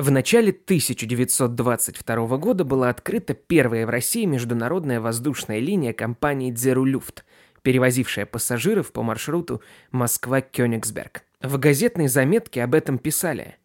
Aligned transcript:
В 0.00 0.10
начале 0.10 0.48
1922 0.48 2.38
года 2.38 2.64
была 2.64 2.88
открыта 2.88 3.34
первая 3.34 3.84
в 3.84 3.90
России 3.90 4.24
международная 4.24 4.98
воздушная 4.98 5.58
линия 5.58 5.92
компании 5.92 6.50
«Дзерулюфт», 6.50 7.22
перевозившая 7.60 8.24
пассажиров 8.24 8.92
по 8.92 9.02
маршруту 9.02 9.60
Москва-Кёнигсберг. 9.90 11.24
В 11.42 11.58
газетной 11.58 12.08
заметке 12.08 12.64
об 12.64 12.74
этом 12.74 12.96
писали, 12.96 13.56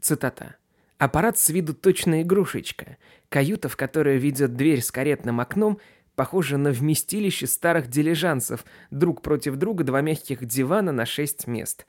цитата, 0.00 0.56
«Аппарат 0.96 1.38
с 1.38 1.50
виду 1.50 1.74
точно 1.74 2.22
игрушечка. 2.22 2.96
Каюта, 3.28 3.68
в 3.68 3.76
которую 3.76 4.18
ведет 4.18 4.56
дверь 4.56 4.80
с 4.80 4.90
каретным 4.90 5.40
окном, 5.40 5.78
похожа 6.14 6.56
на 6.56 6.70
вместилище 6.70 7.46
старых 7.46 7.88
дилижансов, 7.88 8.64
друг 8.90 9.20
против 9.20 9.56
друга 9.56 9.84
два 9.84 10.00
мягких 10.00 10.42
дивана 10.46 10.90
на 10.90 11.04
шесть 11.04 11.46
мест. 11.46 11.86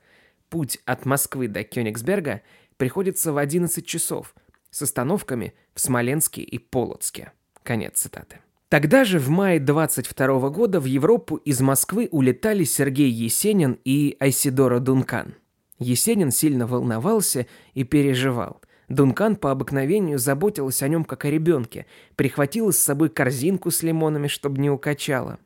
Путь 0.50 0.78
от 0.84 1.06
Москвы 1.06 1.48
до 1.48 1.64
Кёнигсберга– 1.64 2.42
приходится 2.76 3.32
в 3.32 3.38
11 3.38 3.84
часов 3.86 4.34
с 4.70 4.82
остановками 4.82 5.54
в 5.74 5.80
Смоленске 5.80 6.42
и 6.42 6.58
Полоцке. 6.58 7.32
Конец 7.62 8.00
цитаты. 8.00 8.40
Тогда 8.68 9.04
же, 9.04 9.18
в 9.18 9.28
мае 9.28 9.60
22 9.60 10.50
года, 10.50 10.80
в 10.80 10.84
Европу 10.84 11.36
из 11.36 11.60
Москвы 11.60 12.08
улетали 12.10 12.64
Сергей 12.64 13.08
Есенин 13.08 13.78
и 13.84 14.16
Айсидора 14.18 14.80
Дункан. 14.80 15.36
Есенин 15.78 16.30
сильно 16.30 16.66
волновался 16.66 17.46
и 17.74 17.84
переживал. 17.84 18.60
Дункан 18.88 19.36
по 19.36 19.50
обыкновению 19.50 20.18
заботилась 20.18 20.82
о 20.82 20.88
нем 20.88 21.04
как 21.04 21.24
о 21.24 21.30
ребенке, 21.30 21.86
прихватила 22.16 22.70
с 22.70 22.78
собой 22.78 23.08
корзинку 23.10 23.70
с 23.70 23.82
лимонами, 23.82 24.26
чтобы 24.26 24.60
не 24.60 24.70
укачала. 24.70 25.38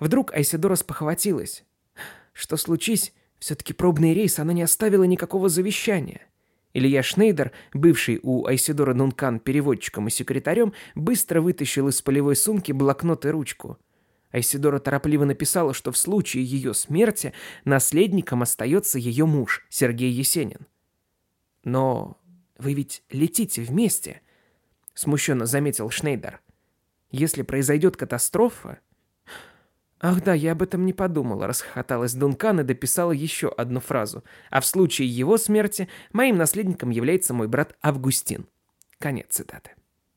Вдруг 0.00 0.32
Айсидора 0.32 0.74
спохватилась. 0.74 1.64
Что 2.32 2.56
случись, 2.56 3.12
все-таки 3.38 3.72
пробный 3.72 4.14
рейс 4.14 4.38
она 4.38 4.52
не 4.52 4.62
оставила 4.62 5.04
никакого 5.04 5.48
завещания. 5.48 6.22
Илья 6.74 7.02
Шнейдер, 7.02 7.52
бывший 7.74 8.18
у 8.22 8.46
Айсидора 8.46 8.94
Нункан 8.94 9.40
переводчиком 9.40 10.08
и 10.08 10.10
секретарем, 10.10 10.72
быстро 10.94 11.40
вытащил 11.40 11.88
из 11.88 12.00
полевой 12.00 12.36
сумки 12.36 12.72
блокнот 12.72 13.26
и 13.26 13.28
ручку. 13.28 13.78
Айсидора 14.30 14.78
торопливо 14.78 15.24
написала, 15.24 15.74
что 15.74 15.92
в 15.92 15.98
случае 15.98 16.44
ее 16.44 16.72
смерти 16.72 17.34
наследником 17.64 18.42
остается 18.42 18.98
ее 18.98 19.26
муж, 19.26 19.66
Сергей 19.68 20.10
Есенин. 20.10 20.66
«Но 21.64 22.18
вы 22.56 22.72
ведь 22.72 23.02
летите 23.10 23.62
вместе»,— 23.62 24.22
смущенно 24.94 25.44
заметил 25.44 25.90
Шнейдер. 25.90 26.40
«Если 27.10 27.42
произойдет 27.42 27.98
катастрофа, 27.98 28.78
«Ах 30.04 30.20
да, 30.24 30.34
я 30.34 30.52
об 30.52 30.62
этом 30.62 30.84
не 30.84 30.92
подумала»,– 30.92 31.46
расхохоталась 31.48 32.14
Дункан 32.14 32.58
и 32.58 32.64
дописала 32.64 33.12
еще 33.12 33.48
одну 33.48 33.78
фразу. 33.78 34.24
«А 34.50 34.60
в 34.60 34.66
случае 34.66 35.06
его 35.06 35.38
смерти 35.38 35.88
моим 36.12 36.36
наследником 36.36 36.90
является 36.90 37.32
мой 37.32 37.46
брат 37.46 37.76
Августин». 37.80 38.48
Конец 38.98 39.28
цитаты. 39.30 39.70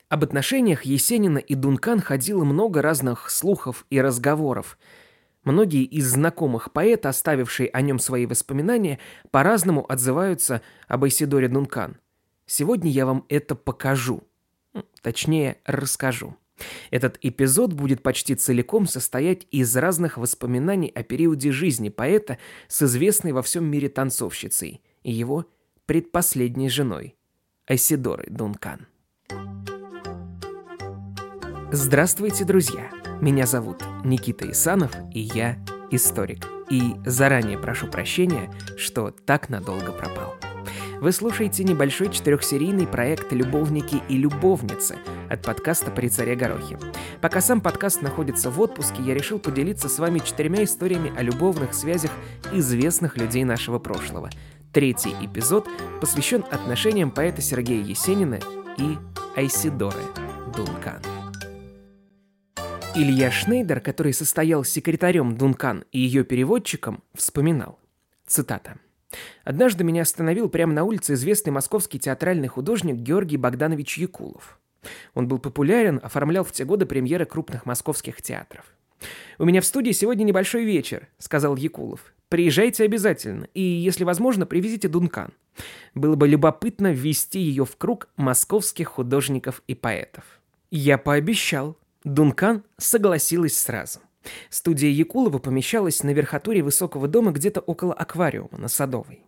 Об 0.09 0.23
отношениях 0.23 0.86
Есенина 0.86 1.38
и 1.38 1.53
Дункан 1.53 2.00
ходило 2.00 2.44
много 2.44 2.81
разных 2.81 3.30
слухов 3.30 3.86
и 3.92 4.02
разговоров. 4.02 4.80
Многие 5.44 5.83
из 5.83 6.09
знакомых 6.11 6.72
поэта, 6.72 7.09
оставившие 7.09 7.70
о 7.70 7.81
нем 7.81 7.99
свои 7.99 8.25
воспоминания, 8.25 8.97
по-разному 9.30 9.86
отзываются 9.88 10.64
об 10.88 11.03
Айсидоре 11.03 11.47
Дункан. 11.47 11.97
Сегодня 12.47 12.89
я 12.89 13.05
вам 13.05 13.23
это 13.30 13.53
покажу. 13.53 14.23
Точнее, 15.03 15.58
расскажу. 15.66 16.36
Этот 16.92 17.17
эпизод 17.22 17.73
будет 17.73 18.02
почти 18.02 18.36
целиком 18.36 18.88
состоять 18.88 19.48
из 19.52 19.75
разных 19.75 20.17
воспоминаний 20.17 20.92
о 20.94 21.03
периоде 21.03 21.52
жизни 21.52 21.89
поэта 21.89 22.38
с 22.67 22.81
известной 22.84 23.31
во 23.34 23.42
всем 23.42 23.66
мире 23.66 23.89
танцовщицей 23.89 24.81
и 25.03 25.11
его 25.11 25.45
предпоследней 25.86 26.70
женой, 26.70 27.16
Айсидорой 27.67 28.28
Дункан. 28.30 28.88
Здравствуйте, 31.72 32.45
друзья! 32.45 32.89
Меня 33.22 33.45
зовут 33.45 33.83
Никита 34.03 34.50
Исанов, 34.50 34.92
и 35.14 35.20
я 35.20 35.58
историк. 35.92 36.45
И 36.70 36.95
заранее 37.05 37.58
прошу 37.60 37.88
прощения, 37.88 38.52
что 38.77 39.11
так 39.11 39.49
надолго 39.49 39.92
пропал. 39.92 40.36
Вы 41.02 41.11
слушаете 41.11 41.64
небольшой 41.66 42.10
четырехсерийный 42.10 42.88
проект 42.88 43.32
«Любовники 43.33 44.02
и 44.08 44.17
любовницы» 44.17 44.95
от 45.30 45.42
подкаста 45.42 45.92
«При 45.92 46.08
царе 46.08 46.36
Горохе». 46.36 46.80
Пока 47.22 47.42
сам 47.42 47.60
подкаст 47.60 48.02
находится 48.02 48.50
в 48.50 48.61
отпуске, 48.61 49.04
я 49.04 49.14
решил 49.14 49.38
поделиться 49.38 49.89
с 49.89 50.00
вами 50.00 50.20
четырьмя 50.20 50.64
историями 50.64 51.14
о 51.17 51.22
любовных 51.22 51.73
связях 51.73 52.11
известных 52.54 53.17
людей 53.17 53.44
нашего 53.44 53.78
прошлого. 53.78 54.30
Третий 54.72 55.14
эпизод 55.22 55.67
посвящен 56.00 56.45
отношениям 56.50 57.12
поэта 57.12 57.42
Сергея 57.42 57.83
Есенина 57.83 58.39
и 58.77 58.98
Айсидоры 59.36 60.02
Дункан. 60.56 61.02
Илья 62.95 63.32
Шнейдер, 63.32 63.82
который 63.82 64.14
состоял 64.14 64.64
секретарем 64.64 65.38
Дункан 65.38 65.83
и 65.92 66.00
ее 66.00 66.23
переводчиком, 66.23 67.04
вспоминал. 67.14 67.80
Цитата. 68.26 68.77
Однажды 69.43 69.83
меня 69.83 70.03
остановил 70.03 70.49
прямо 70.49 70.73
на 70.73 70.83
улице 70.83 71.14
известный 71.14 71.52
московский 71.52 71.99
театральный 71.99 72.48
художник 72.48 72.95
Георгий 72.95 73.37
Богданович 73.37 73.98
Якулов. 73.98 74.59
Он 75.14 75.27
был 75.27 75.39
популярен, 75.39 75.99
оформлял 76.03 76.43
в 76.43 76.52
те 76.52 76.65
годы 76.65 76.86
премьеры 76.86 77.26
крупных 77.26 77.65
московских 77.65 78.21
театров. 78.21 78.65
«У 79.37 79.45
меня 79.45 79.61
в 79.61 79.65
студии 79.65 79.92
сегодня 79.92 80.23
небольшой 80.23 80.64
вечер»,— 80.64 81.08
сказал 81.17 81.55
Якулов. 81.55 82.14
«Приезжайте 82.30 82.83
обязательно, 82.83 83.48
и, 83.53 83.61
если 83.61 84.03
возможно, 84.03 84.45
привезите 84.45 84.87
Дункан. 84.87 85.32
Было 85.93 86.15
бы 86.15 86.27
любопытно 86.27 86.92
ввести 86.92 87.39
ее 87.39 87.65
в 87.65 87.77
круг 87.77 88.09
московских 88.15 88.87
художников 88.89 89.61
и 89.67 89.76
поэтов». 89.76 90.23
Я 90.71 90.97
пообещал. 90.97 91.77
Дункан 92.03 92.64
согласилась 92.77 93.58
сразу. 93.58 93.99
Студия 94.49 94.89
Якулова 94.89 95.39
помещалась 95.39 96.03
на 96.03 96.11
верхотуре 96.11 96.63
высокого 96.63 97.08
дома 97.08 97.31
где-то 97.31 97.59
около 97.61 97.93
аквариума 97.93 98.58
на 98.58 98.67
Садовой. 98.67 99.23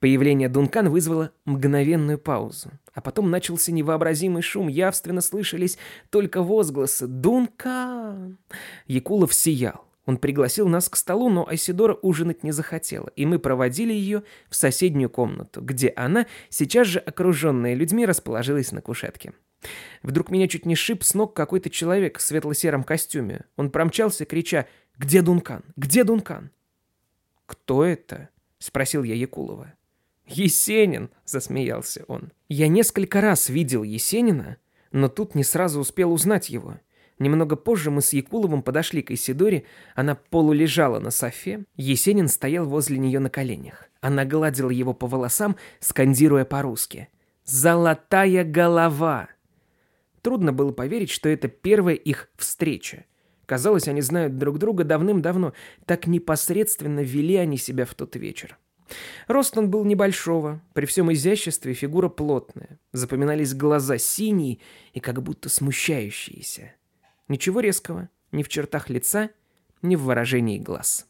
Появление 0.00 0.48
Дункан 0.48 0.88
вызвало 0.88 1.32
мгновенную 1.44 2.18
паузу. 2.18 2.70
А 2.94 3.00
потом 3.00 3.30
начался 3.30 3.72
невообразимый 3.72 4.42
шум, 4.42 4.68
явственно 4.68 5.20
слышались 5.20 5.78
только 6.10 6.42
возгласы 6.42 7.06
«Дункан!». 7.06 8.38
Якулов 8.86 9.32
сиял. 9.32 9.91
Он 10.04 10.16
пригласил 10.16 10.68
нас 10.68 10.88
к 10.88 10.96
столу, 10.96 11.28
но 11.28 11.48
Айсидора 11.48 11.96
ужинать 12.02 12.42
не 12.42 12.50
захотела, 12.50 13.10
и 13.14 13.24
мы 13.24 13.38
проводили 13.38 13.92
ее 13.92 14.24
в 14.48 14.56
соседнюю 14.56 15.08
комнату, 15.08 15.60
где 15.60 15.92
она, 15.94 16.26
сейчас 16.48 16.88
же 16.88 16.98
окруженная 16.98 17.74
людьми, 17.74 18.04
расположилась 18.04 18.72
на 18.72 18.80
кушетке. 18.80 19.32
Вдруг 20.02 20.30
меня 20.30 20.48
чуть 20.48 20.66
не 20.66 20.74
шип 20.74 21.04
с 21.04 21.14
ног 21.14 21.34
какой-то 21.34 21.70
человек 21.70 22.18
в 22.18 22.22
светло-сером 22.22 22.82
костюме. 22.82 23.44
Он 23.56 23.70
промчался, 23.70 24.24
крича 24.24 24.66
«Где 24.98 25.22
Дункан? 25.22 25.62
Где 25.76 26.02
Дункан?» 26.02 26.50
«Кто 27.46 27.84
это?»— 27.84 28.28
спросил 28.58 29.04
я 29.04 29.14
Якулова. 29.14 29.72
«Есенин!»— 30.26 31.10
засмеялся 31.24 32.04
он. 32.08 32.32
Я 32.48 32.68
несколько 32.68 33.20
раз 33.20 33.48
видел 33.48 33.82
Есенина, 33.82 34.56
но 34.90 35.08
тут 35.08 35.34
не 35.34 35.44
сразу 35.44 35.80
успел 35.80 36.12
узнать 36.12 36.50
его. 36.50 36.78
Немного 37.22 37.54
позже 37.54 37.92
мы 37.92 38.02
с 38.02 38.12
Якуловым 38.12 38.64
подошли 38.64 39.00
к 39.00 39.12
Исидоре, 39.12 39.62
она 39.94 40.16
полулежала 40.16 40.98
на 40.98 41.12
софе, 41.12 41.66
Есенин 41.76 42.26
стоял 42.26 42.66
возле 42.66 42.98
нее 42.98 43.20
на 43.20 43.30
коленях. 43.30 43.88
Она 44.00 44.24
гладила 44.24 44.70
его 44.70 44.92
по 44.92 45.06
волосам, 45.06 45.54
скандируя 45.78 46.44
по-русски. 46.44 47.10
«Золотая 47.44 48.42
голова!» 48.42 49.28
Трудно 50.20 50.52
было 50.52 50.72
поверить, 50.72 51.10
что 51.10 51.28
это 51.28 51.46
первая 51.46 51.94
их 51.94 52.28
встреча. 52.36 53.04
Казалось, 53.46 53.86
они 53.86 54.00
знают 54.00 54.36
друг 54.36 54.58
друга 54.58 54.82
давным-давно, 54.82 55.52
так 55.86 56.08
непосредственно 56.08 57.00
вели 57.04 57.36
они 57.36 57.56
себя 57.56 57.84
в 57.84 57.94
тот 57.94 58.16
вечер. 58.16 58.58
Рост 59.28 59.56
он 59.56 59.70
был 59.70 59.84
небольшого, 59.84 60.60
при 60.72 60.86
всем 60.86 61.12
изяществе 61.12 61.72
фигура 61.72 62.08
плотная. 62.08 62.80
Запоминались 62.90 63.54
глаза 63.54 63.96
синие 63.96 64.58
и 64.92 64.98
как 64.98 65.22
будто 65.22 65.48
смущающиеся. 65.48 66.72
Ничего 67.28 67.60
резкого, 67.60 68.08
ни 68.30 68.42
в 68.42 68.48
чертах 68.48 68.90
лица, 68.90 69.30
ни 69.82 69.96
в 69.96 70.02
выражении 70.02 70.58
глаз. 70.58 71.06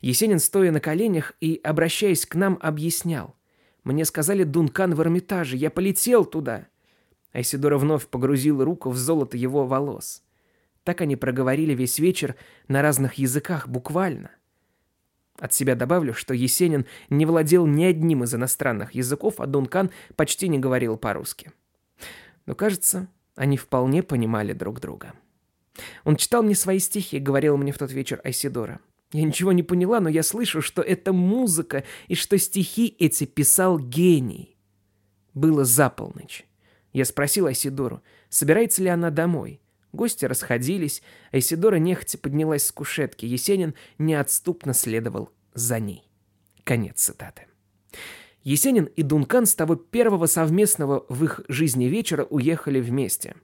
Есенин, 0.00 0.38
стоя 0.38 0.70
на 0.70 0.80
коленях 0.80 1.34
и, 1.40 1.60
обращаясь 1.62 2.26
к 2.26 2.34
нам, 2.34 2.58
объяснял. 2.60 3.34
«Мне 3.84 4.04
сказали 4.04 4.42
Дункан 4.42 4.94
в 4.94 5.00
Эрмитаже, 5.00 5.56
я 5.56 5.70
полетел 5.70 6.24
туда». 6.24 6.66
Айсидора 7.32 7.78
вновь 7.78 8.06
погрузила 8.06 8.64
руку 8.64 8.90
в 8.90 8.96
золото 8.96 9.36
его 9.36 9.66
волос. 9.66 10.22
Так 10.84 11.00
они 11.00 11.16
проговорили 11.16 11.74
весь 11.74 11.98
вечер 11.98 12.36
на 12.68 12.80
разных 12.80 13.14
языках, 13.14 13.68
буквально. 13.68 14.30
От 15.38 15.52
себя 15.52 15.74
добавлю, 15.74 16.14
что 16.14 16.32
Есенин 16.32 16.86
не 17.10 17.26
владел 17.26 17.66
ни 17.66 17.84
одним 17.84 18.24
из 18.24 18.34
иностранных 18.34 18.92
языков, 18.92 19.34
а 19.38 19.46
Дункан 19.46 19.90
почти 20.14 20.48
не 20.48 20.58
говорил 20.58 20.96
по-русски. 20.96 21.52
Но, 22.46 22.54
кажется, 22.54 23.08
они 23.34 23.56
вполне 23.56 24.02
понимали 24.02 24.52
друг 24.52 24.80
друга. 24.80 25.12
Он 26.04 26.16
читал 26.16 26.42
мне 26.42 26.54
свои 26.54 26.78
стихи, 26.78 27.18
говорил 27.18 27.56
мне 27.56 27.72
в 27.72 27.78
тот 27.78 27.92
вечер 27.92 28.20
Айсидора. 28.24 28.80
Я 29.12 29.22
ничего 29.22 29.52
не 29.52 29.62
поняла, 29.62 30.00
но 30.00 30.08
я 30.08 30.22
слышу, 30.22 30.60
что 30.60 30.82
это 30.82 31.12
музыка 31.12 31.84
и 32.08 32.14
что 32.14 32.38
стихи 32.38 32.94
эти 32.98 33.24
писал 33.24 33.78
гений. 33.78 34.56
Было 35.34 35.64
за 35.64 35.90
полночь. 35.90 36.44
Я 36.92 37.04
спросил 37.04 37.46
Айсидору, 37.46 38.02
собирается 38.28 38.82
ли 38.82 38.88
она 38.88 39.10
домой. 39.10 39.60
Гости 39.92 40.24
расходились, 40.24 41.02
Айсидора 41.32 41.76
нехотя 41.76 42.18
поднялась 42.18 42.66
с 42.66 42.72
кушетки. 42.72 43.26
Есенин 43.26 43.74
неотступно 43.98 44.74
следовал 44.74 45.30
за 45.54 45.78
ней. 45.78 46.10
Конец 46.64 47.00
цитаты. 47.00 47.46
Есенин 48.42 48.84
и 48.84 49.02
Дункан 49.02 49.46
с 49.46 49.54
того 49.54 49.76
первого 49.76 50.26
совместного 50.26 51.04
в 51.08 51.24
их 51.24 51.40
жизни 51.48 51.86
вечера 51.86 52.24
уехали 52.24 52.80
вместе. 52.80 53.36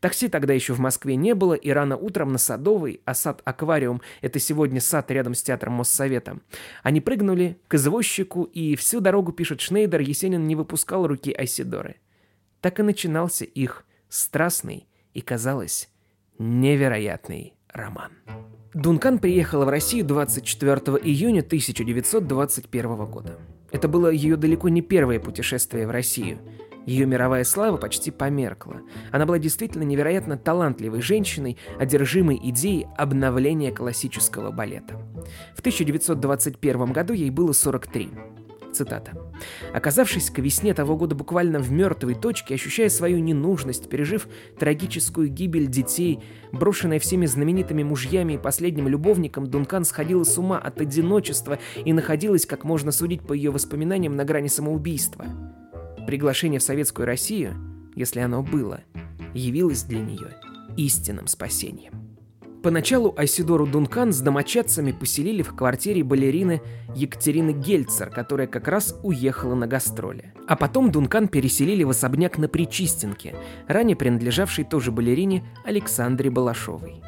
Такси 0.00 0.28
тогда 0.28 0.52
еще 0.52 0.72
в 0.72 0.78
Москве 0.78 1.16
не 1.16 1.34
было, 1.34 1.54
и 1.54 1.70
рано 1.70 1.96
утром 1.96 2.32
на 2.32 2.38
Садовый, 2.38 3.00
а 3.04 3.14
сад-аквариум– 3.14 4.02
это 4.20 4.38
сегодня 4.38 4.80
сад 4.80 5.10
рядом 5.10 5.34
с 5.34 5.42
театром 5.42 5.74
Моссовета, 5.74 6.38
они 6.82 7.00
прыгнули 7.00 7.58
к 7.68 7.74
извозчику, 7.74 8.44
и 8.44 8.76
всю 8.76 9.00
дорогу, 9.00 9.32
пишет 9.32 9.60
Шнейдер, 9.60 10.00
Есенин 10.00 10.46
не 10.46 10.54
выпускал 10.54 11.06
руки 11.06 11.32
Айсидоры. 11.32 11.96
Так 12.60 12.80
и 12.80 12.82
начинался 12.82 13.44
их 13.44 13.84
страстный 14.08 14.86
и, 15.14 15.20
казалось, 15.20 15.88
невероятный 16.38 17.54
роман. 17.72 18.12
Дункан 18.74 19.18
приехала 19.18 19.64
в 19.64 19.68
Россию 19.70 20.04
24 20.04 20.74
июня 21.02 21.40
1921 21.40 23.06
года. 23.06 23.38
Это 23.72 23.88
было 23.88 24.08
ее 24.08 24.36
далеко 24.36 24.68
не 24.68 24.82
первое 24.82 25.18
путешествие 25.18 25.86
в 25.86 25.90
Россию. 25.90 26.38
Ее 26.86 27.04
мировая 27.04 27.42
слава 27.42 27.76
почти 27.76 28.12
померкла. 28.12 28.80
Она 29.10 29.26
была 29.26 29.38
действительно 29.40 29.82
невероятно 29.82 30.38
талантливой 30.38 31.02
женщиной, 31.02 31.58
одержимой 31.78 32.40
идеей 32.42 32.86
обновления 32.96 33.72
классического 33.72 34.52
балета. 34.52 34.94
В 35.56 35.60
1921 35.60 36.92
году 36.92 37.12
ей 37.12 37.30
было 37.30 37.52
43. 37.52 38.10
Цитата. 38.72 39.12
«Оказавшись 39.72 40.30
к 40.30 40.38
весне 40.38 40.74
того 40.74 40.96
года 40.96 41.14
буквально 41.14 41.58
в 41.60 41.72
мертвой 41.72 42.14
точке, 42.14 42.54
ощущая 42.54 42.90
свою 42.90 43.18
ненужность, 43.18 43.88
пережив 43.88 44.28
трагическую 44.58 45.28
гибель 45.28 45.66
детей, 45.66 46.22
брошенная 46.52 46.98
всеми 46.98 47.24
знаменитыми 47.24 47.82
мужьями 47.82 48.34
и 48.34 48.38
последним 48.38 48.86
любовником, 48.86 49.46
Дункан 49.46 49.84
сходила 49.86 50.24
с 50.24 50.36
ума 50.36 50.58
от 50.58 50.80
одиночества 50.80 51.58
и 51.84 51.92
находилась, 51.94 52.44
как 52.44 52.64
можно 52.64 52.92
судить 52.92 53.22
по 53.22 53.32
ее 53.32 53.50
воспоминаниям, 53.50 54.14
на 54.14 54.24
грани 54.24 54.48
самоубийства. 54.48 55.24
Приглашение 56.06 56.60
в 56.60 56.62
Советскую 56.62 57.04
Россию, 57.04 57.54
если 57.96 58.20
оно 58.20 58.42
было, 58.42 58.80
явилось 59.34 59.82
для 59.82 60.00
нее 60.00 60.36
истинным 60.76 61.26
спасением. 61.26 61.94
Поначалу 62.62 63.14
Айсидору 63.16 63.66
Дункан 63.66 64.12
с 64.12 64.20
домочадцами 64.20 64.92
поселили 64.92 65.42
в 65.42 65.54
квартире 65.54 66.02
балерины 66.02 66.62
Екатерины 66.94 67.52
Гельцер, 67.52 68.10
которая 68.10 68.46
как 68.46 68.66
раз 68.68 68.98
уехала 69.02 69.54
на 69.54 69.66
гастроли. 69.66 70.32
А 70.48 70.56
потом 70.56 70.90
Дункан 70.90 71.28
переселили 71.28 71.84
в 71.84 71.90
особняк 71.90 72.38
на 72.38 72.48
Причистенке, 72.48 73.36
ранее 73.68 73.96
принадлежавший 73.96 74.64
тоже 74.64 74.90
балерине 74.90 75.44
Александре 75.64 76.30
Балашовой. 76.30 77.02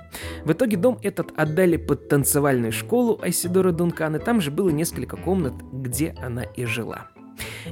В 0.45 0.53
итоге 0.53 0.77
дом 0.77 0.99
этот 1.03 1.33
отдали 1.37 1.77
под 1.77 2.09
танцевальную 2.09 2.73
школу 2.73 3.19
Айсидора 3.23 3.73
Дункан, 3.73 4.17
и 4.17 4.19
там 4.19 4.41
же 4.41 4.51
было 4.51 4.71
несколько 4.71 5.17
комнат, 5.17 5.55
где 5.73 6.15
она 6.21 6.43
и 6.43 6.65
жила. 6.65 7.09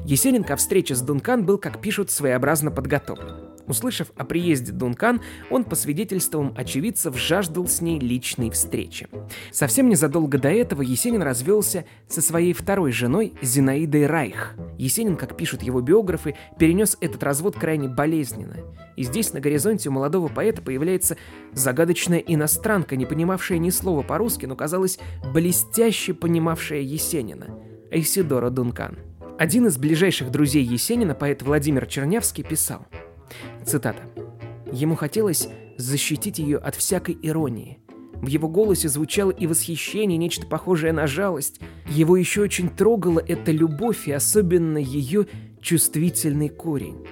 Есенин 0.04 0.44
ко 0.44 0.56
встрече 0.56 0.94
с 0.94 1.00
Дункан 1.00 1.44
был, 1.44 1.58
как 1.58 1.80
пишут, 1.80 2.10
своеобразно 2.10 2.70
подготовлен. 2.70 3.56
Услышав 3.66 4.12
о 4.16 4.24
приезде 4.24 4.72
Дункан, 4.72 5.20
он 5.50 5.64
по 5.64 5.74
свидетельствам 5.74 6.54
очевидцев 6.56 7.18
жаждал 7.18 7.66
с 7.66 7.80
ней 7.80 7.98
личной 7.98 8.50
встречи. 8.50 9.08
Совсем 9.50 9.88
незадолго 9.88 10.38
до 10.38 10.48
этого 10.48 10.82
Есенин 10.82 11.22
развелся 11.22 11.84
со 12.08 12.22
своей 12.22 12.52
второй 12.52 12.92
женой 12.92 13.34
Зинаидой 13.42 14.06
Райх. 14.06 14.54
Есенин, 14.78 15.16
как 15.16 15.36
пишут 15.36 15.62
его 15.62 15.80
биографы, 15.80 16.36
перенес 16.58 16.96
этот 17.00 17.22
развод 17.24 17.56
крайне 17.58 17.88
болезненно. 17.88 18.56
И 18.96 19.02
здесь 19.02 19.32
на 19.32 19.40
горизонте 19.40 19.88
у 19.88 19.92
молодого 19.92 20.28
поэта 20.28 20.62
появляется 20.62 21.16
загадочная 21.52 22.18
иностранка, 22.18 22.96
не 22.96 23.04
понимавшая 23.04 23.58
ни 23.58 23.70
слова 23.70 24.02
по-русски, 24.02 24.46
но 24.46 24.54
казалось 24.54 24.98
блестяще 25.32 26.14
понимавшая 26.14 26.80
Есенина– 26.80 27.58
Эйсидора 27.90 28.50
Дункан. 28.50 28.98
Один 29.38 29.66
из 29.66 29.76
ближайших 29.76 30.30
друзей 30.30 30.64
Есенина, 30.64 31.14
поэт 31.14 31.42
Владимир 31.42 31.86
Чернявский, 31.86 32.42
писал– 32.42 32.86
Цитата. 33.66 34.02
Ему 34.72 34.94
хотелось 34.94 35.48
защитить 35.76 36.38
ее 36.38 36.58
от 36.58 36.74
всякой 36.74 37.18
иронии. 37.20 37.80
В 38.14 38.28
его 38.28 38.48
голосе 38.48 38.88
звучало 38.88 39.30
и 39.30 39.46
восхищение, 39.46 40.16
нечто 40.16 40.46
похожее 40.46 40.92
на 40.92 41.06
жалость. 41.06 41.60
Его 41.88 42.16
еще 42.16 42.42
очень 42.42 42.70
трогала 42.70 43.20
эта 43.20 43.52
любовь 43.52 44.08
и 44.08 44.12
особенно 44.12 44.78
ее 44.78 45.26
чувствительный 45.60 46.48
корень. 46.48 47.06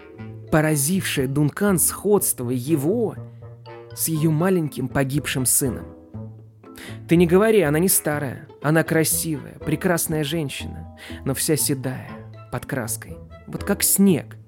Поразившее 0.51 1.27
Дункан 1.27 1.79
сходство 1.79 2.51
его 2.51 3.17
с 3.95 4.09
ее 4.09 4.31
маленьким 4.31 4.89
погибшим 4.89 5.45
сыном. 5.45 5.87
Ты 7.09 7.17
не 7.17 7.27
говори, 7.27 7.61
она 7.61 7.79
не 7.79 7.89
старая. 7.89 8.49
Она 8.65 8.83
красивая, 8.83 9.61
прекрасная 9.65 10.25
женщина, 10.25 10.99
но 11.25 11.35
вся 11.35 11.55
седая, 11.55 12.11
под 12.51 12.67
краской. 12.67 13.17
Вот 13.47 13.63
как 13.63 13.85
снег– 13.85 14.37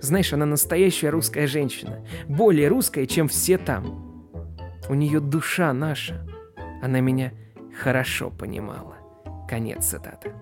знаешь, 0.00 0.32
она 0.32 0.46
настоящая 0.46 1.10
русская 1.10 1.46
женщина. 1.46 2.04
Более 2.26 2.68
русская, 2.68 3.06
чем 3.06 3.28
все 3.28 3.58
там. 3.58 4.26
У 4.88 4.94
нее 4.94 5.20
душа 5.20 5.72
наша. 5.72 6.26
Она 6.82 7.00
меня 7.00 7.32
хорошо 7.82 8.30
понимала. 8.30 8.96
Конец 9.48 9.86
цитаты. 9.86 10.32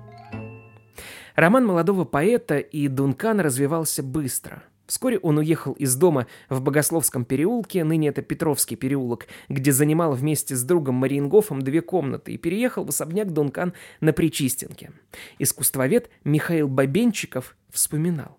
Роман 1.35 1.67
молодого 1.67 2.05
поэта 2.05 2.59
и 2.59 2.89
Дункан 2.89 3.41
развивался 3.41 4.03
быстро. 4.03 4.63
Вскоре 4.89 5.19
он 5.19 5.37
уехал 5.37 5.75
из 5.75 5.95
дома 5.97 6.27
в 6.49 6.63
Богословском 6.63 7.27
переулке, 7.27 7.85
ныне 7.85 8.09
это 8.09 8.23
Петровский 8.23 8.75
переулок, 8.75 9.27
где 9.51 9.71
занимал 9.71 10.13
вместе 10.13 10.57
с 10.57 10.65
другом 10.65 10.95
Мариенгофом 10.95 11.61
две 11.61 11.83
комнаты 11.83 12.33
и 12.33 12.39
переехал 12.39 12.85
в 12.85 12.89
особняк 12.89 13.31
Дункан 13.35 13.75
на 14.01 14.15
Причистенке. 14.15 14.93
Искусствовед 15.39 16.09
Михаил 16.25 16.69
Бабенчиков 16.69 17.55
вспоминал. 17.69 18.39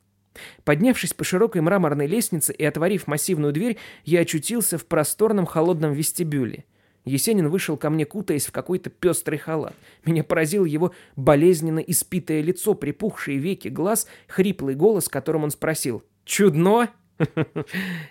Поднявшись 0.63 1.13
по 1.13 1.23
широкой 1.23 1.61
мраморной 1.61 2.07
лестнице 2.07 2.51
и 2.51 2.65
отворив 2.65 3.05
массивную 3.05 3.53
дверь, 3.53 3.77
я 4.03 4.21
очутился 4.21 4.79
в 4.79 4.87
просторном 4.87 5.45
холодном 5.45 5.93
вестибюле. 5.93 6.65
Есенин 7.05 7.49
вышел 7.49 7.77
ко 7.77 7.91
мне, 7.91 8.05
кутаясь 8.05 8.47
в 8.47 8.51
какой-то 8.51 8.89
пестрый 8.89 9.37
халат. 9.37 9.75
Меня 10.03 10.23
поразил 10.23 10.65
его 10.65 10.93
болезненно 11.15 11.79
испитое 11.79 12.41
лицо, 12.41 12.73
припухшие 12.73 13.37
веки, 13.37 13.67
глаз, 13.67 14.07
хриплый 14.27 14.73
голос, 14.73 15.09
которым 15.09 15.43
он 15.43 15.51
спросил 15.51 16.03
«Чудно?» 16.29 16.91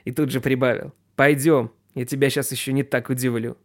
И 0.04 0.10
тут 0.10 0.32
же 0.32 0.40
прибавил 0.40 0.92
«Пойдем, 1.14 1.70
я 1.94 2.04
тебя 2.04 2.28
сейчас 2.28 2.50
еще 2.50 2.72
не 2.72 2.82
так 2.82 3.10
удивлю». 3.10 3.56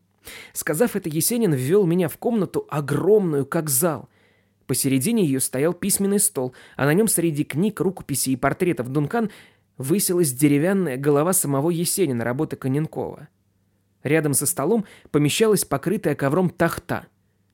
Сказав 0.53 0.95
это, 0.95 1.09
Есенин 1.09 1.53
ввел 1.53 1.87
меня 1.87 2.07
в 2.07 2.19
комнату, 2.19 2.67
огромную, 2.69 3.47
как 3.47 3.67
зал. 3.67 4.09
Посередине 4.67 5.25
ее 5.25 5.39
стоял 5.39 5.73
письменный 5.73 6.19
стол, 6.19 6.53
а 6.77 6.85
на 6.85 6.93
нем 6.93 7.07
среди 7.07 7.43
книг, 7.43 7.79
рукописей 7.79 8.33
и 8.33 8.37
портретов 8.37 8.89
Дункан 8.89 9.31
высилась 9.79 10.31
деревянная 10.31 10.97
голова 10.97 11.33
самого 11.33 11.71
Есенина 11.71 12.23
работы 12.23 12.55
Коненкова. 12.55 13.29
Рядом 14.03 14.35
со 14.35 14.45
столом 14.45 14.85
помещалась 15.09 15.65
покрытая 15.65 16.13
ковром 16.13 16.51
тахта. 16.51 17.07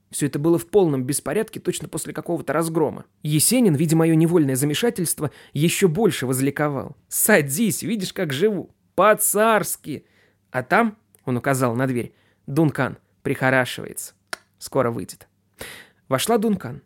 Все 0.10 0.26
это 0.26 0.40
было 0.40 0.58
в 0.58 0.68
полном 0.68 1.04
беспорядке 1.04 1.60
точно 1.60 1.88
после 1.88 2.14
какого-то 2.14 2.52
разгрома. 2.52 3.06
Есенин, 3.22 3.76
видя 3.76 3.96
мое 3.96 4.16
невольное 4.16 4.56
замешательство, 4.56 5.32
еще 5.54 5.88
больше 5.88 6.26
возликовал. 6.26 6.98
«Садись, 7.08 7.84
видишь, 7.84 8.14
как 8.14 8.34
живу! 8.34 8.72
По-царски!» 8.96 10.06
А 10.52 10.64
там, 10.64 10.98
он 11.26 11.38
указал 11.38 11.76
на 11.76 11.86
дверь, 11.86 12.14
Дункан 12.48 12.98
прихорашивается. 13.22 14.14
Скоро 14.58 14.90
выйдет. 14.90 15.28
Вошла 16.08 16.38
Дункан. 16.40 16.82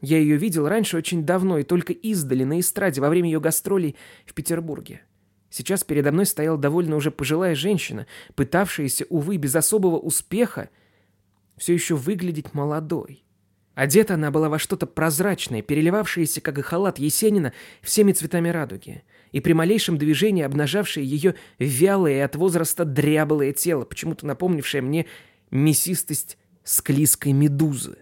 Я 0.00 0.18
ее 0.18 0.36
видел 0.36 0.68
раньше 0.68 0.96
очень 0.96 1.26
давно 1.26 1.58
и 1.58 1.64
только 1.64 1.92
издали 1.92 2.44
на 2.44 2.60
эстраде 2.60 3.00
во 3.00 3.08
время 3.08 3.28
ее 3.30 3.40
гастролей 3.40 3.96
в 4.24 4.32
Петербурге. 4.32 5.02
Сейчас 5.50 5.82
передо 5.82 6.12
мной 6.12 6.26
стояла 6.26 6.56
довольно 6.56 6.94
уже 6.96 7.10
пожилая 7.10 7.56
женщина, 7.56 8.06
пытавшаяся, 8.36 9.04
увы, 9.10 9.36
без 9.36 9.54
особого 9.56 9.98
успеха, 9.98 10.70
все 11.60 11.74
еще 11.74 11.94
выглядеть 11.94 12.54
молодой. 12.54 13.22
Одета 13.74 14.14
она 14.14 14.30
была 14.30 14.48
во 14.48 14.58
что-то 14.58 14.86
прозрачное, 14.86 15.60
переливавшееся, 15.60 16.40
как 16.40 16.58
и 16.58 16.62
халат 16.62 16.98
Есенина, 16.98 17.52
всеми 17.82 18.12
цветами 18.12 18.48
радуги, 18.48 19.04
и 19.30 19.40
при 19.40 19.52
малейшем 19.52 19.98
движении 19.98 20.42
обнажавшее 20.42 21.06
ее 21.06 21.34
вялое 21.58 22.24
от 22.24 22.34
возраста 22.34 22.86
дряблое 22.86 23.52
тело, 23.52 23.84
почему-то 23.84 24.26
напомнившее 24.26 24.80
мне 24.80 25.06
мясистость 25.50 26.38
склизкой 26.64 27.32
медузы. 27.32 27.98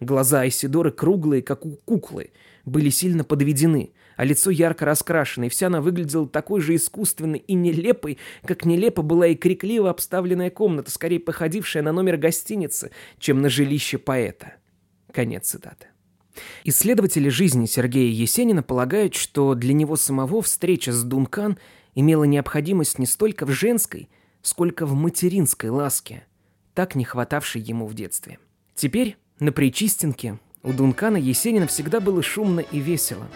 Глаза 0.00 0.42
Айсидоры 0.42 0.92
круглые, 0.92 1.42
как 1.42 1.66
у 1.66 1.72
куклы, 1.76 2.30
были 2.64 2.90
сильно 2.90 3.24
подведены, 3.24 3.92
а 4.16 4.24
лицо 4.24 4.50
ярко 4.50 4.84
раскрашено, 4.84 5.44
и 5.44 5.48
вся 5.48 5.68
она 5.68 5.80
выглядела 5.80 6.28
такой 6.28 6.60
же 6.60 6.74
искусственной 6.74 7.38
и 7.38 7.54
нелепой, 7.54 8.18
как 8.44 8.64
нелепо 8.64 9.02
была 9.02 9.28
и 9.28 9.34
крикливо 9.34 9.90
обставленная 9.90 10.50
комната, 10.50 10.90
скорее 10.90 11.20
походившая 11.20 11.82
на 11.82 11.92
номер 11.92 12.16
гостиницы, 12.16 12.90
чем 13.18 13.40
на 13.42 13.48
жилище 13.48 13.98
поэта. 13.98 14.54
Конец 15.12 15.48
цитаты. 15.48 15.88
Исследователи 16.64 17.28
жизни 17.28 17.66
Сергея 17.66 18.10
Есенина 18.10 18.62
полагают, 18.62 19.14
что 19.14 19.54
для 19.54 19.74
него 19.74 19.96
самого 19.96 20.40
встреча 20.42 20.92
с 20.92 21.04
Дункан 21.04 21.58
имела 21.94 22.24
необходимость 22.24 22.98
не 22.98 23.06
столько 23.06 23.44
в 23.44 23.50
женской, 23.50 24.08
сколько 24.40 24.86
в 24.86 24.94
материнской 24.94 25.70
ласке, 25.70 26.24
так 26.74 26.94
не 26.94 27.04
хватавшей 27.04 27.60
ему 27.60 27.86
в 27.86 27.94
детстве. 27.94 28.38
Теперь 28.74 29.16
на 29.38 29.52
Причистенке 29.52 30.38
у 30.62 30.72
Дункана 30.72 31.16
Есенина 31.16 31.66
всегда 31.66 32.00
было 32.00 32.22
шумно 32.22 32.60
и 32.60 32.78
весело. 32.78 33.26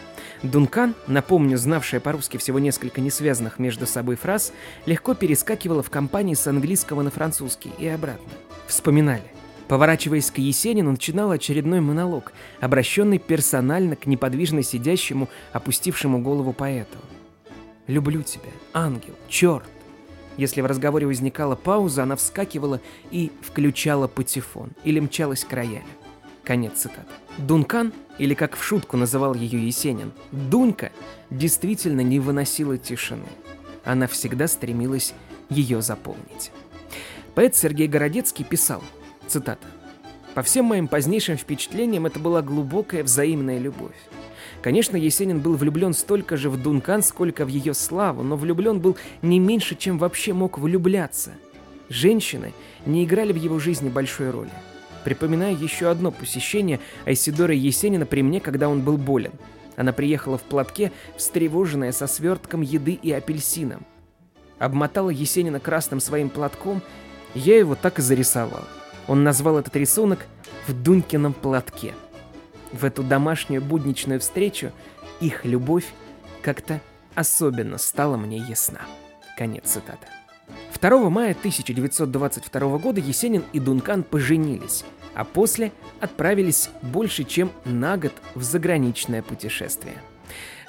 Дункан, 0.42 0.94
напомню, 1.06 1.58
знавшая 1.58 2.00
по-русски 2.00 2.36
всего 2.36 2.58
несколько 2.58 3.00
несвязанных 3.00 3.58
между 3.58 3.86
собой 3.86 4.16
фраз, 4.16 4.52
легко 4.86 5.14
перескакивала 5.14 5.82
в 5.82 5.90
компании 5.90 6.34
с 6.34 6.46
английского 6.46 7.02
на 7.02 7.10
французский 7.10 7.72
и 7.78 7.88
обратно. 7.88 8.30
Вспоминали. 8.66 9.24
Поворачиваясь 9.66 10.30
к 10.30 10.38
Есенину, 10.38 10.92
начинал 10.92 11.32
очередной 11.32 11.80
монолог, 11.80 12.32
обращенный 12.60 13.18
персонально 13.18 13.96
к 13.96 14.06
неподвижно 14.06 14.62
сидящему, 14.62 15.28
опустившему 15.52 16.20
голову 16.20 16.52
поэту. 16.52 16.98
«Люблю 17.88 18.22
тебя, 18.22 18.50
ангел, 18.72 19.14
черт!» 19.28 19.66
Если 20.36 20.60
в 20.60 20.66
разговоре 20.66 21.06
возникала 21.06 21.56
пауза, 21.56 22.04
она 22.04 22.14
вскакивала 22.14 22.80
и 23.10 23.32
включала 23.40 24.06
патефон 24.06 24.70
или 24.84 25.00
мчалась 25.00 25.44
к 25.44 25.52
роялю. 25.52 25.82
Конец 26.46 26.74
цитаты. 26.78 27.12
Дункан, 27.38 27.92
или 28.18 28.34
как 28.34 28.56
в 28.56 28.62
шутку 28.62 28.96
называл 28.96 29.34
ее 29.34 29.66
Есенин, 29.66 30.12
Дунька, 30.30 30.92
действительно 31.28 32.02
не 32.02 32.20
выносила 32.20 32.78
тишины. 32.78 33.26
Она 33.84 34.06
всегда 34.06 34.46
стремилась 34.46 35.12
ее 35.50 35.82
заполнить. 35.82 36.52
Поэт 37.34 37.56
Сергей 37.56 37.88
Городецкий 37.88 38.44
писал, 38.44 38.80
цитата, 39.26 39.66
«По 40.34 40.42
всем 40.42 40.66
моим 40.66 40.86
позднейшим 40.86 41.36
впечатлениям 41.36 42.06
это 42.06 42.20
была 42.20 42.42
глубокая 42.42 43.02
взаимная 43.02 43.58
любовь. 43.58 43.96
Конечно, 44.62 44.96
Есенин 44.96 45.40
был 45.40 45.56
влюблен 45.56 45.94
столько 45.94 46.36
же 46.36 46.48
в 46.48 46.62
Дункан, 46.62 47.02
сколько 47.02 47.44
в 47.44 47.48
ее 47.48 47.74
славу, 47.74 48.22
но 48.22 48.36
влюблен 48.36 48.78
был 48.78 48.96
не 49.20 49.40
меньше, 49.40 49.74
чем 49.74 49.98
вообще 49.98 50.32
мог 50.32 50.58
влюбляться. 50.58 51.32
Женщины 51.88 52.52
не 52.84 53.04
играли 53.04 53.32
в 53.32 53.36
его 53.36 53.58
жизни 53.58 53.88
большой 53.88 54.30
роли. 54.30 54.52
Припоминаю 55.06 55.56
еще 55.56 55.88
одно 55.88 56.10
посещение 56.10 56.80
Айсидора 57.04 57.54
Есенина 57.54 58.06
при 58.06 58.22
мне, 58.22 58.40
когда 58.40 58.68
он 58.68 58.80
был 58.80 58.96
болен. 58.96 59.30
Она 59.76 59.92
приехала 59.92 60.36
в 60.36 60.42
платке, 60.42 60.90
встревоженная 61.16 61.92
со 61.92 62.08
свертком 62.08 62.60
еды 62.60 62.94
и 62.94 63.12
апельсином. 63.12 63.86
Обмотала 64.58 65.10
Есенина 65.10 65.60
красным 65.60 66.00
своим 66.00 66.28
платком, 66.28 66.82
я 67.36 67.56
его 67.56 67.76
так 67.76 68.00
и 68.00 68.02
зарисовал. 68.02 68.64
Он 69.06 69.22
назвал 69.22 69.60
этот 69.60 69.76
рисунок 69.76 70.26
«В 70.66 70.72
Дунькином 70.72 71.34
платке». 71.34 71.94
В 72.72 72.84
эту 72.84 73.04
домашнюю 73.04 73.62
будничную 73.62 74.18
встречу 74.18 74.72
их 75.20 75.44
любовь 75.44 75.86
как-то 76.42 76.80
особенно 77.14 77.78
стала 77.78 78.16
мне 78.16 78.38
ясна. 78.38 78.80
Конец 79.38 79.70
цитаты. 79.70 80.08
2 80.80 81.10
мая 81.10 81.30
1922 81.32 82.78
года 82.78 83.00
Есенин 83.00 83.44
и 83.52 83.60
Дункан 83.60 84.02
поженились, 84.02 84.84
а 85.16 85.24
после 85.24 85.72
отправились 85.98 86.68
больше 86.82 87.24
чем 87.24 87.50
на 87.64 87.96
год 87.96 88.12
в 88.34 88.42
заграничное 88.42 89.22
путешествие. 89.22 89.96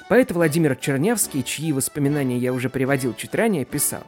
Поэт 0.08 0.32
Владимир 0.32 0.74
Чернявский, 0.74 1.42
чьи 1.42 1.70
воспоминания 1.72 2.38
я 2.38 2.54
уже 2.54 2.70
приводил 2.70 3.14
чуть 3.14 3.34
ранее, 3.34 3.66
писал 3.66 4.02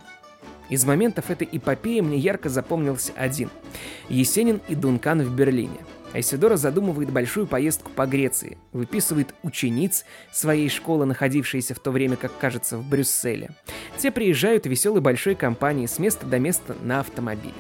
«Из 0.71 0.85
моментов 0.87 1.31
этой 1.31 1.47
эпопеи 1.53 2.01
мне 2.01 2.17
ярко 2.17 2.49
запомнился 2.49 3.13
один– 3.17 3.51
Есенин 4.09 4.63
и 4.67 4.75
Дункан 4.75 5.21
в 5.21 5.35
Берлине. 5.37 5.79
Айсидора 6.15 6.57
задумывает 6.57 7.11
большую 7.11 7.47
поездку 7.47 7.91
по 7.91 8.07
Греции, 8.07 8.57
выписывает 8.73 9.35
учениц 9.43 10.05
своей 10.33 10.71
школы, 10.71 11.05
находившейся 11.05 11.75
в 11.75 11.81
то 11.81 11.91
время, 11.91 12.17
как 12.17 12.37
кажется, 12.39 12.79
в 12.79 12.89
Брюсселе. 12.89 13.51
Те 13.99 14.11
приезжают 14.11 14.67
веселой 14.67 15.03
большой 15.03 15.35
компанией 15.35 15.87
с 15.87 15.99
места 15.99 16.25
до 16.25 16.39
места 16.39 16.75
на 16.83 17.01
автомобилях. 17.01 17.55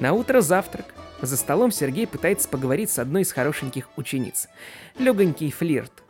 На 0.00 0.12
утро 0.12 0.40
завтрак. 0.40 0.86
За 1.22 1.36
столом 1.36 1.70
Сергей 1.70 2.08
пытается 2.08 2.48
поговорить 2.48 2.90
с 2.90 2.98
одной 2.98 3.22
из 3.22 3.32
хорошеньких 3.32 3.88
учениц. 3.96 4.48
Легонький 4.98 5.52
флирт. 5.52 6.02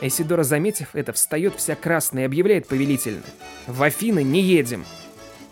Эсидора, 0.00 0.44
заметив 0.44 0.94
это, 0.94 1.12
встает 1.12 1.56
вся 1.56 1.74
красная 1.74 2.22
и 2.22 2.26
объявляет 2.26 2.68
повелительно. 2.68 3.22
«В 3.66 3.82
Афины 3.82 4.22
не 4.22 4.40
едем! 4.40 4.84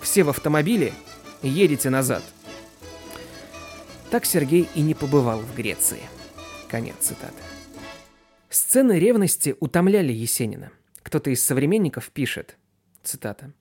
Все 0.00 0.22
в 0.22 0.30
автомобиле, 0.30 0.92
едете 1.42 1.90
назад!» 1.90 2.22
Так 4.10 4.24
Сергей 4.24 4.68
и 4.76 4.80
не 4.80 4.94
побывал 4.94 5.40
в 5.40 5.56
Греции. 5.56 6.00
Конец 6.68 6.96
цитаты. 7.00 7.34
Сцены 8.48 8.98
ревности 8.98 9.56
утомляли 9.58 10.12
Есенина. 10.12 10.70
Кто-то 11.02 11.30
из 11.30 11.44
современников 11.44 12.10
пишет, 12.10 12.56
цитата, 13.02 13.52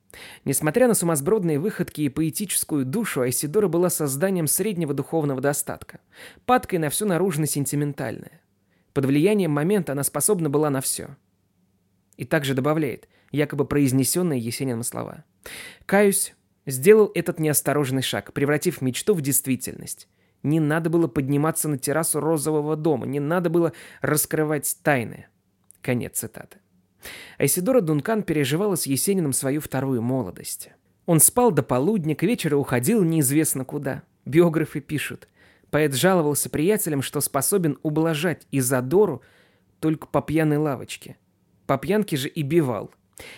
«Несмотря 0.46 0.88
на 0.88 0.94
сумасбродные 0.94 1.60
выходки 1.60 2.02
и 2.02 2.10
поэтическую 2.10 2.86
душу, 2.86 3.22
Айсидора 3.22 3.68
была 3.68 3.90
созданием 3.90 4.48
среднего 4.48 4.94
духовного 4.94 5.42
достатка, 5.42 6.00
падкой 6.46 6.80
на 6.80 6.90
все 6.90 7.06
наружно 7.06 7.46
сентиментальное. 7.46 8.42
Под 8.94 9.06
влиянием 9.06 9.52
момента 9.52 9.92
она 9.92 10.04
способна 10.04 10.50
была 10.50 10.70
на 10.70 10.82
все». 10.82 11.16
И 12.18 12.26
также 12.26 12.54
добавляет, 12.54 13.08
якобы 13.32 13.66
произнесенные 13.66 14.40
Есениным 14.40 14.84
слова. 14.84 15.24
«Каюсь, 15.86 16.34
сделал 16.66 17.12
этот 17.14 17.40
неосторожный 17.40 18.02
шаг, 18.02 18.34
превратив 18.34 18.82
мечту 18.82 19.14
в 19.14 19.22
действительность. 19.22 20.08
Не 20.44 20.60
надо 20.60 20.90
было 20.90 21.08
подниматься 21.08 21.68
на 21.68 21.78
террасу 21.78 22.20
розового 22.20 22.76
дома, 22.76 23.06
не 23.06 23.20
надо 23.20 23.50
было 23.50 23.74
раскрывать 24.02 24.78
тайны. 24.84 25.28
Конец 25.82 26.20
цитаты. 26.20 26.60
Айсидора 27.38 27.82
Дункан 27.82 28.24
переживала 28.24 28.76
с 28.76 28.86
Есениным 28.86 29.34
свою 29.34 29.62
вторую 29.62 30.02
молодость. 30.02 30.72
Он 31.06 31.20
спал 31.20 31.52
до 31.52 31.64
полудня, 31.64 32.16
к 32.16 32.24
вечеру 32.24 32.60
уходил 32.60 33.04
неизвестно 33.04 33.66
куда. 33.66 34.04
Биографы 34.26 34.80
пишут. 34.80 35.28
Поэт 35.72 35.94
жаловался 35.96 36.50
приятелям, 36.50 37.02
что 37.02 37.22
способен 37.22 37.80
ублажать 37.84 38.48
Изадору 38.52 39.22
только 39.80 40.08
по 40.08 40.22
пьяной 40.22 40.58
лавочке. 40.58 41.18
По 41.66 41.78
пьянке 41.78 42.18
же 42.18 42.28
и 42.28 42.42
бивал. 42.42 42.92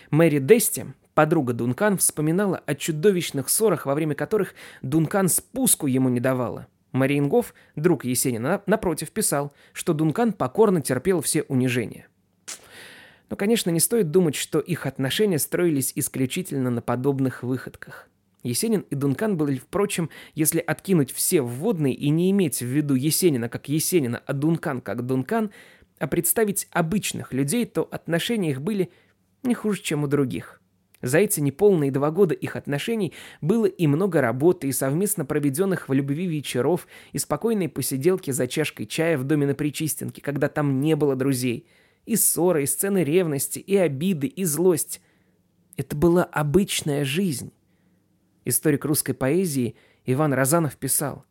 Мэри 0.09 0.39
Дести, 0.39 0.85
подруга 1.13 1.53
Дункан, 1.53 1.97
вспоминала 1.97 2.61
о 2.65 2.75
чудовищных 2.75 3.49
ссорах, 3.49 3.85
во 3.85 3.95
время 3.95 4.15
которых 4.15 4.53
Дункан 4.81 5.27
спуску 5.27 5.87
ему 5.87 6.09
не 6.09 6.19
давала. 6.19 6.67
Мариенгоф, 6.91 7.53
друг 7.75 8.05
Есенина, 8.05 8.61
напротив, 8.65 9.11
писал, 9.11 9.53
что 9.73 9.93
Дункан 9.93 10.33
покорно 10.33 10.81
терпел 10.81 11.21
все 11.21 11.43
унижения. 11.43 12.07
Но, 13.31 13.37
конечно, 13.37 13.69
не 13.69 13.79
стоит 13.79 14.11
думать, 14.11 14.35
что 14.35 14.59
их 14.59 14.85
отношения 14.85 15.39
строились 15.39 15.93
исключительно 15.95 16.69
на 16.69 16.81
подобных 16.81 17.43
выходках. 17.43 18.09
Есенин 18.43 18.81
и 18.89 18.95
Дункан 18.95 19.37
были, 19.37 19.57
впрочем, 19.57 20.09
если 20.35 20.59
откинуть 20.59 21.13
все 21.13 21.41
вводные 21.41 21.93
и 21.93 22.09
не 22.09 22.29
иметь 22.31 22.59
в 22.59 22.65
виду 22.65 22.93
Есенина 22.95 23.47
как 23.47 23.69
Есенина, 23.69 24.21
а 24.25 24.33
Дункан 24.33 24.81
как 24.81 25.05
Дункан, 25.05 25.51
а 25.97 26.07
представить 26.07 26.67
обычных 26.71 27.31
людей, 27.31 27.65
то 27.65 27.87
отношения 27.89 28.51
их 28.51 28.61
были 28.61 28.91
не 29.43 29.53
хуже, 29.53 29.81
чем 29.81 30.03
у 30.03 30.07
других. 30.07 30.61
За 31.01 31.19
эти 31.19 31.39
неполные 31.39 31.89
два 31.89 32.11
года 32.11 32.35
их 32.35 32.57
отношений 32.57 33.13
было 33.39 33.65
и 33.65 33.87
много 33.87 34.19
работы, 34.19 34.67
и 34.67 34.73
совместно 34.73 35.23
проведенных 35.23 35.87
в 35.87 35.93
любви 35.93 36.27
вечеров, 36.27 36.85
и 37.13 37.17
спокойной 37.17 37.69
посиделки 37.69 38.31
за 38.31 38.47
чашкой 38.47 38.87
чая 38.87 39.17
в 39.17 39.23
доме 39.23 39.47
на 39.47 39.55
Причистенке, 39.55 40.21
когда 40.21 40.49
там 40.49 40.81
не 40.81 40.97
было 40.97 41.15
друзей, 41.15 41.65
и 42.05 42.15
ссоры, 42.15 42.63
и 42.63 42.65
сцены 42.65 43.03
ревности, 43.03 43.59
и 43.59 43.75
обиды, 43.75 44.27
и 44.27 44.43
злость. 44.43 45.01
Это 45.77 45.95
была 45.95 46.23
обычная 46.23 47.05
жизнь. 47.05 47.51
Историк 48.45 48.85
русской 48.85 49.13
поэзии 49.13 49.75
Иван 50.05 50.33
Розанов 50.33 50.77
писал. 50.77 51.25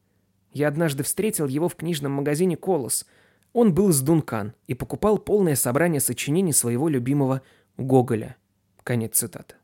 «Я 0.52 0.68
однажды 0.68 1.02
встретил 1.02 1.46
его 1.46 1.68
в 1.68 1.76
книжном 1.76 2.12
магазине 2.12 2.56
«Колос». 2.56 3.06
Он 3.52 3.74
был 3.74 3.90
из 3.90 4.00
Дункан 4.00 4.54
и 4.68 4.74
покупал 4.74 5.18
полное 5.18 5.56
собрание 5.56 6.00
сочинений 6.00 6.52
своего 6.52 6.88
любимого 6.88 7.42
Гоголя. 7.76 8.36
Конец 8.84 9.18
цитаты. 9.18 9.56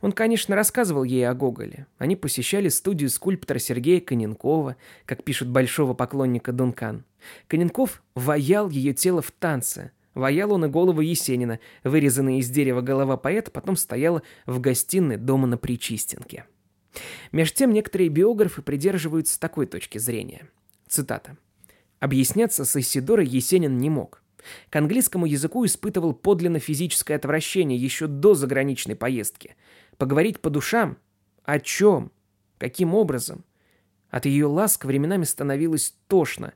Он, 0.00 0.12
конечно, 0.12 0.54
рассказывал 0.54 1.04
ей 1.04 1.26
о 1.26 1.34
Гоголе. 1.34 1.86
Они 1.98 2.16
посещали 2.16 2.68
студию 2.68 3.08
скульптора 3.10 3.58
Сергея 3.58 4.00
Коненкова, 4.00 4.76
как 5.06 5.24
пишут 5.24 5.48
большого 5.48 5.94
поклонника 5.94 6.52
Дункан. 6.52 7.04
Коненков 7.46 8.02
ваял 8.14 8.68
ее 8.68 8.92
тело 8.92 9.22
в 9.22 9.30
танце. 9.30 9.92
Ваял 10.14 10.52
он 10.52 10.64
и 10.64 10.68
голову 10.68 11.00
Есенина, 11.00 11.58
вырезанная 11.82 12.38
из 12.38 12.48
дерева 12.48 12.80
голова 12.80 13.16
поэта, 13.16 13.50
потом 13.50 13.76
стояла 13.76 14.22
в 14.46 14.60
гостиной 14.60 15.16
дома 15.16 15.46
на 15.46 15.58
Причистенке. 15.58 16.46
Меж 17.32 17.52
тем, 17.52 17.72
некоторые 17.72 18.08
биографы 18.08 18.62
придерживаются 18.62 19.40
такой 19.40 19.66
точки 19.66 19.98
зрения. 19.98 20.48
Цитата. 20.88 21.36
«Объясняться 21.98 22.64
с 22.64 22.76
Исидорой 22.76 23.26
Есенин 23.26 23.78
не 23.78 23.90
мог. 23.90 24.22
К 24.70 24.76
английскому 24.76 25.26
языку 25.26 25.64
испытывал 25.64 26.12
подлинно 26.12 26.58
физическое 26.58 27.14
отвращение 27.14 27.78
еще 27.78 28.06
до 28.06 28.34
заграничной 28.34 28.94
поездки. 28.94 29.56
Поговорить 29.96 30.40
по 30.40 30.50
душам? 30.50 30.98
О 31.44 31.58
чем? 31.58 32.12
Каким 32.58 32.94
образом? 32.94 33.44
От 34.10 34.26
ее 34.26 34.46
ласк 34.46 34.84
временами 34.84 35.24
становилось 35.24 35.94
тошно. 36.06 36.52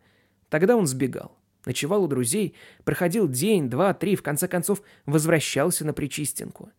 Тогда 0.50 0.77
он 0.77 0.87
сбегал. 0.87 1.38
Ночевал 1.65 2.05
у 2.05 2.09
друзей, 2.09 2.55
проходил 2.85 3.29
день, 3.29 3.69
два, 3.69 3.93
три, 3.95 4.17
в 4.17 4.23
конце 4.23 4.49
концов 4.49 4.83
возвращался 5.07 5.85
на 5.85 5.93
Причистенку. 5.93 6.71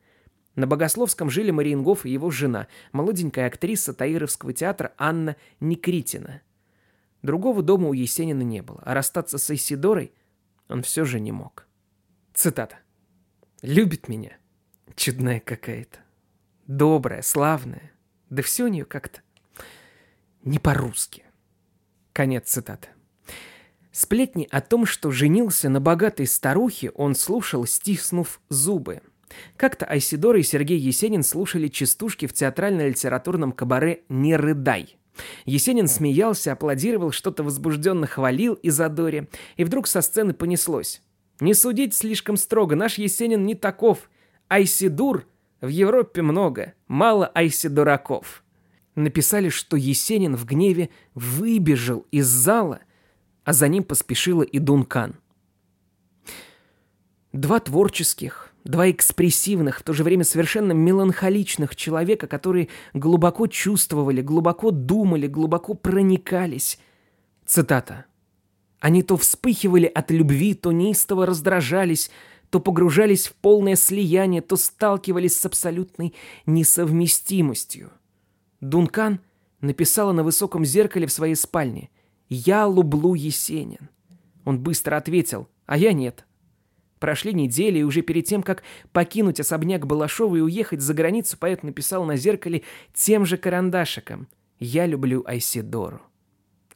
На 0.56 0.68
Богословском 0.68 1.30
жили 1.30 1.52
Мариенгоф 1.52 2.06
и 2.06 2.12
его 2.12 2.32
жена, 2.32 2.68
молоденькая 2.92 3.48
актриса 3.48 3.94
Таировского 3.94 4.54
театра 4.54 4.94
Анна 4.98 5.36
Никритина. 5.60 6.42
Другого 7.22 7.62
дома 7.62 7.90
у 7.90 7.94
Есенина 7.94 8.42
не 8.42 8.62
было, 8.62 8.82
а 8.86 8.94
расстаться 8.94 9.38
с 9.38 9.50
Исидорой 9.52 10.12
он 10.68 10.84
все 10.84 11.06
же 11.06 11.20
не 11.20 11.32
мог. 11.32 11.66
Цитата. 12.34 12.78
«Любит 13.62 14.08
меня. 14.08 14.38
Чудная 14.96 15.40
какая-то. 15.40 16.00
Добрая, 16.68 17.22
славная. 17.22 17.92
Да 18.30 18.42
все 18.42 18.66
у 18.66 18.68
нее 18.68 18.86
как-то 18.86 19.22
не 20.44 20.60
по-русски». 20.60 21.26
Конец 22.14 22.50
цитаты. 22.50 22.90
Сплетни 23.92 24.48
о 24.52 24.62
том, 24.62 24.86
что 24.86 25.12
женился 25.12 25.70
на 25.70 25.80
богатой 25.80 26.28
старухе, 26.28 26.92
он 26.92 27.16
слушал, 27.16 27.66
стиснув 27.66 28.40
зубы. 28.50 29.02
Как-то 29.58 29.86
Айсидор 29.86 30.36
и 30.36 30.44
Сергей 30.44 30.78
Есенин 30.78 31.24
слушали 31.24 31.68
частушки 31.68 32.28
в 32.28 32.34
театрально-литературном 32.34 33.52
кабаре 33.52 34.04
«Не 34.10 34.36
рыдай». 34.36 34.96
Есенин 35.46 35.88
смеялся, 35.88 36.54
аплодировал, 36.54 37.12
что-то 37.12 37.44
возбужденно 37.44 38.08
хвалил 38.08 38.58
Изадоре, 38.64 39.28
и 39.58 39.64
вдруг 39.64 39.88
со 39.88 40.02
сцены 40.02 40.34
понеслось. 40.34 41.02
«Не 41.40 41.54
судить 41.54 41.94
слишком 41.94 42.38
строго, 42.38 42.76
наш 42.76 42.98
Есенин 42.98 43.46
не 43.46 43.56
таков. 43.56 44.10
Айсидур 44.48 45.26
в 45.62 45.68
Европе 45.68 46.22
много, 46.22 46.74
мало 46.88 47.28
айсидураков». 47.28 48.44
Написали, 48.96 49.50
что 49.50 49.78
Есенин 49.78 50.36
в 50.36 50.46
гневе 50.46 50.90
выбежал 51.14 52.06
из 52.12 52.28
зала, 52.28 52.80
а 53.50 53.54
за 53.54 53.68
ним 53.68 53.84
поспешила 53.84 54.44
и 54.44 54.60
Дункан. 54.60 55.16
Два 57.34 57.60
творческих, 57.60 58.54
два 58.64 58.92
экспрессивных, 58.92 59.80
в 59.80 59.82
то 59.82 59.92
же 59.92 60.04
время 60.04 60.24
совершенно 60.24 60.74
меланхоличных 60.74 61.76
человека, 61.76 62.28
которые 62.28 62.68
глубоко 62.94 63.48
чувствовали, 63.48 64.22
глубоко 64.22 64.70
думали, 64.70 65.26
глубоко 65.26 65.74
проникались. 65.74 66.78
Цитата. 67.44 68.06
«Они 68.80 69.02
то 69.02 69.18
вспыхивали 69.18 69.88
от 69.88 70.12
любви, 70.12 70.54
то 70.54 70.72
неистово 70.72 71.26
раздражались, 71.26 72.12
то 72.52 72.60
погружались 72.60 73.30
в 73.30 73.34
полное 73.34 73.76
слияние, 73.76 74.44
то 74.44 74.58
сталкивались 74.58 75.36
с 75.36 75.44
абсолютной 75.48 76.14
несовместимостью». 76.46 77.90
Дункан 78.62 79.22
написала 79.60 80.12
на 80.12 80.22
высоком 80.22 80.64
зеркале 80.66 81.08
в 81.08 81.12
своей 81.12 81.34
спальне 81.34 81.90
«Я 82.30 82.66
люблю 82.68 83.16
Есенин». 83.16 83.90
Он 84.46 84.60
быстро 84.60 84.98
ответил, 84.98 85.50
а 85.66 85.78
я 85.78 85.94
нет. 85.94 86.26
Прошли 87.00 87.34
недели, 87.34 87.80
и 87.80 87.84
уже 87.84 88.02
перед 88.02 88.26
тем, 88.26 88.44
как 88.44 88.64
покинуть 88.92 89.40
особняк 89.40 89.88
Балашова 89.88 90.36
и 90.36 90.42
уехать 90.42 90.82
за 90.82 90.94
границу, 90.94 91.38
поэт 91.38 91.64
написал 91.64 92.04
на 92.06 92.18
зеркале 92.18 92.64
тем 92.94 93.26
же 93.26 93.38
карандашиком 93.38 94.28
«Я 94.60 94.86
люблю 94.86 95.24
Айсидору». 95.26 96.02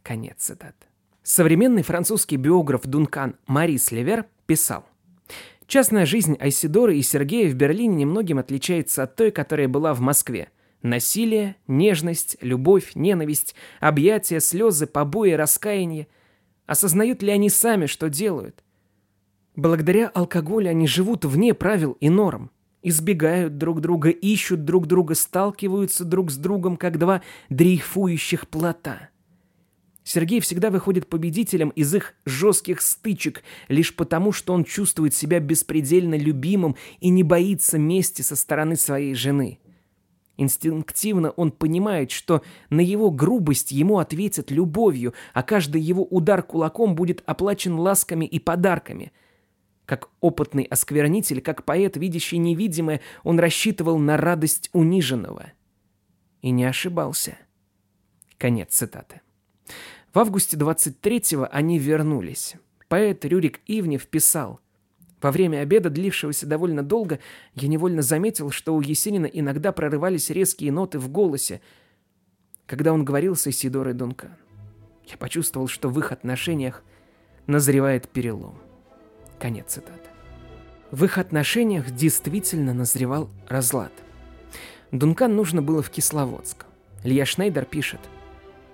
Конец 0.01 0.35
цитат. 0.37 0.75
Современный 1.23 1.83
французский 1.83 2.37
биограф 2.37 2.83
Дункан 2.85 3.35
Марис 3.47 3.91
Левер 3.91 4.25
писал 4.45 4.85
«Частная 5.67 6.05
жизнь 6.05 6.37
Айсидоры 6.39 6.97
и 6.97 7.01
Сергея 7.01 7.49
в 7.49 7.55
Берлине 7.55 7.95
немногим 7.95 8.39
отличается 8.39 9.03
от 9.03 9.15
той, 9.15 9.31
которая 9.31 9.67
была 9.67 9.93
в 9.93 9.99
Москве. 9.99 10.49
Насилие, 10.83 11.55
нежность, 11.65 12.35
любовь, 12.41 12.91
ненависть, 12.93 13.55
объятия, 13.79 14.41
слезы, 14.41 14.85
побои, 14.85 15.31
раскаяние. 15.31 16.07
Осознают 16.65 17.23
ли 17.23 17.31
они 17.31 17.49
сами, 17.49 17.85
что 17.85 18.09
делают? 18.09 18.63
Благодаря 19.55 20.09
алкоголю 20.09 20.69
они 20.69 20.85
живут 20.85 21.23
вне 21.23 21.53
правил 21.53 21.93
и 22.01 22.09
норм. 22.09 22.51
Избегают 22.81 23.57
друг 23.57 23.79
друга, 23.79 24.09
ищут 24.09 24.65
друг 24.65 24.87
друга, 24.87 25.15
сталкиваются 25.15 26.03
друг 26.03 26.29
с 26.29 26.35
другом, 26.35 26.75
как 26.75 26.99
два 26.99 27.21
дрейфующих 27.49 28.49
плота. 28.49 29.09
Сергей 30.03 30.41
всегда 30.41 30.69
выходит 30.69 31.07
победителем 31.07 31.69
из 31.69 31.95
их 31.95 32.13
жестких 32.25 32.81
стычек 32.81 33.41
лишь 33.69 33.95
потому, 33.95 34.33
что 34.33 34.53
он 34.53 34.65
чувствует 34.65 35.13
себя 35.13 35.39
беспредельно 35.39 36.15
любимым 36.15 36.75
и 36.99 37.07
не 37.07 37.23
боится 37.23 37.77
мести 37.77 38.21
со 38.21 38.35
стороны 38.35 38.75
своей 38.75 39.15
жены. 39.15 39.59
Инстинктивно 40.37 41.29
он 41.31 41.51
понимает, 41.51 42.09
что 42.09 42.41
на 42.69 42.81
его 42.81 43.11
грубость 43.11 43.71
ему 43.71 43.99
ответят 43.99 44.49
любовью, 44.49 45.13
а 45.33 45.43
каждый 45.43 45.81
его 45.81 46.03
удар 46.03 46.41
кулаком 46.41 46.95
будет 46.95 47.21
оплачен 47.25 47.75
ласками 47.75 48.25
и 48.25 48.39
подарками. 48.39 49.11
Как 49.85 50.09
опытный 50.21 50.63
осквернитель, 50.63 51.41
как 51.41 51.65
поэт, 51.65 51.97
видящий 51.97 52.37
невидимое, 52.37 53.01
он 53.23 53.39
рассчитывал 53.39 53.99
на 53.99 54.17
радость 54.17 54.69
униженного. 54.73 55.51
И 56.41 56.49
не 56.49 56.63
ошибался. 56.65 57.37
Конец 58.37 58.73
цитаты. 58.73 59.21
В 60.13 60.19
августе 60.19 60.57
23-го 60.57 61.47
они 61.51 61.77
вернулись. 61.77 62.55
Поэт 62.87 63.23
Рюрик 63.25 63.61
Ивнев 63.65 64.07
писал 64.07 64.59
во 65.23 65.31
время 65.31 65.59
обеда, 65.59 65.89
длившегося 65.89 66.45
довольно 66.45 66.83
долго, 66.83 67.19
я 67.55 67.69
невольно 67.69 68.01
заметил, 68.01 68.51
что 68.51 68.75
у 68.75 68.81
Есенина 68.81 69.25
иногда 69.25 69.71
прорывались 69.71 70.29
резкие 70.29 70.71
ноты 70.73 70.99
в 70.99 71.09
голосе, 71.09 71.61
когда 72.67 72.91
он 72.93 73.05
говорил 73.05 73.35
с 73.35 73.47
Исидорой 73.47 73.93
Дункан. 73.93 74.35
Я 75.05 75.17
почувствовал, 75.17 75.67
что 75.67 75.89
в 75.89 75.97
их 75.97 76.11
отношениях 76.11 76.83
назревает 77.47 78.09
перелом. 78.09 78.57
Конец 79.39 79.73
цитаты. 79.73 80.09
В 80.91 81.05
их 81.05 81.17
отношениях 81.17 81.89
действительно 81.91 82.73
назревал 82.73 83.29
разлад. 83.47 83.91
Дункан 84.91 85.35
нужно 85.35 85.61
было 85.61 85.81
в 85.81 85.89
Кисловодск. 85.89 86.65
Илья 87.03 87.25
Шнейдер 87.25 87.65
пишет. 87.65 87.99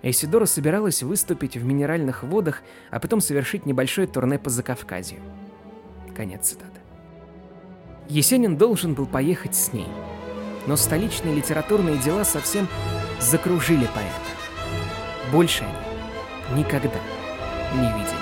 Эйсидора 0.01 0.45
собиралась 0.45 1.03
выступить 1.03 1.57
в 1.57 1.63
минеральных 1.63 2.23
водах, 2.23 2.63
а 2.89 2.99
потом 2.99 3.21
совершить 3.21 3.65
небольшое 3.65 4.07
турне 4.07 4.39
по 4.39 4.49
Закавказью. 4.49 5.19
Конец 6.19 6.47
цитаты. 6.49 6.81
Есенин 8.09 8.57
должен 8.57 8.93
был 8.93 9.05
поехать 9.05 9.55
с 9.55 9.71
ней, 9.71 9.87
но 10.67 10.75
столичные 10.75 11.33
литературные 11.33 11.97
дела 11.97 12.25
совсем 12.25 12.67
закружили 13.21 13.85
поэта. 13.85 15.31
Больше 15.31 15.63
они 16.51 16.59
никогда 16.59 16.99
не 17.73 17.87
видели. 17.97 18.18